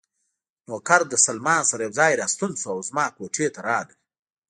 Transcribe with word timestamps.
نوکر 0.67 1.01
له 1.11 1.17
سلمان 1.25 1.61
سره 1.69 1.81
یو 1.85 1.93
ځای 1.99 2.11
راستون 2.21 2.51
شو 2.61 2.67
او 2.75 2.79
زما 2.89 3.05
کوټې 3.17 3.47
ته 3.53 3.59
راغلل. 3.69 3.97